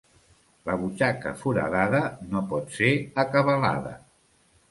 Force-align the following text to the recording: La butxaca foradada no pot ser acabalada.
La 0.69 0.75
butxaca 0.83 1.33
foradada 1.41 2.01
no 2.31 2.43
pot 2.53 2.73
ser 2.79 2.91
acabalada. 3.27 3.93